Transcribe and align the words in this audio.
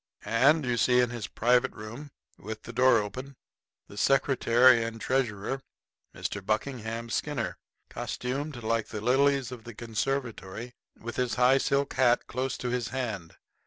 And 0.25 0.65
you 0.65 0.77
see 0.77 0.99
in 0.99 1.11
his 1.11 1.27
private 1.27 1.73
room, 1.73 2.09
with 2.39 2.63
the 2.63 2.73
door 2.73 2.97
open, 2.97 3.35
the 3.87 3.97
secretary 3.99 4.83
and 4.83 4.99
treasurer, 4.99 5.61
Mr. 6.15 6.43
Buckingham 6.43 7.07
Skinner, 7.11 7.59
costumed 7.87 8.63
like 8.63 8.87
the 8.87 8.99
lilies 8.99 9.51
of 9.51 9.63
the 9.63 9.75
conservatory, 9.75 10.73
with 10.99 11.17
his 11.17 11.35
high 11.35 11.59
silk 11.59 11.93
hat 11.93 12.25
close 12.25 12.57
to 12.57 12.69
his 12.69 12.87
hand. 12.87 13.35